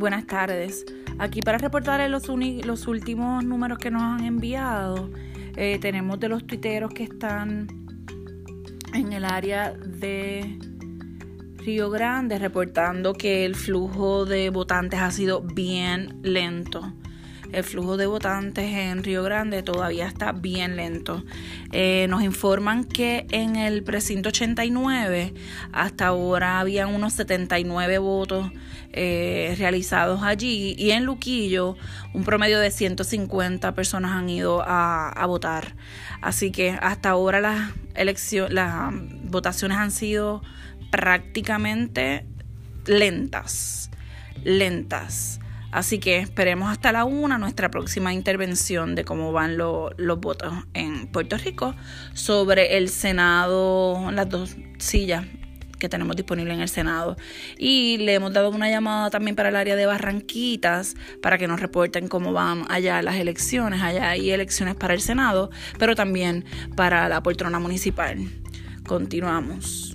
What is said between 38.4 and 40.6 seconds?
las votaciones han sido